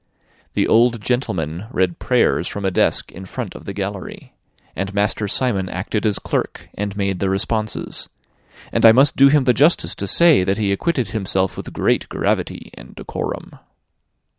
The 0.53 0.67
old 0.67 0.99
gentleman 0.99 1.67
read 1.69 1.99
prayers 1.99 2.47
from 2.47 2.65
a 2.65 2.71
desk 2.71 3.11
in 3.11 3.23
front 3.25 3.53
of 3.53 3.65
the 3.65 3.71
gallery, 3.73 4.33
and 4.75 4.95
Master 4.95 5.27
Simon 5.27 5.69
acted 5.69 6.07
as 6.07 6.17
clerk, 6.17 6.69
and 6.75 6.97
made 6.97 7.19
the 7.19 7.29
responses; 7.29 8.09
and 8.71 8.83
I 8.83 8.93
must 8.93 9.15
do 9.15 9.27
him 9.27 9.43
the 9.43 9.53
justice 9.53 9.93
to 9.93 10.07
say 10.07 10.43
that 10.43 10.57
he 10.57 10.71
acquitted 10.71 11.09
himself 11.09 11.55
with 11.55 11.71
great 11.71 12.09
gravity 12.09 12.71
and 12.73 12.95
decorum. 12.95 13.59